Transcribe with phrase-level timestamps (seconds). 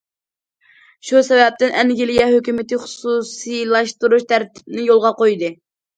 [1.09, 5.53] شۇ سەۋەبتىن، ئەنگلىيە ھۆكۈمىتى خۇسۇسىيلاشتۇرۇش تەرتىپىنى يولغا قويدى.